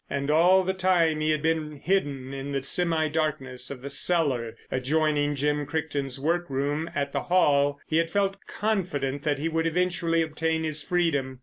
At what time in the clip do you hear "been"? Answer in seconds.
1.43-1.73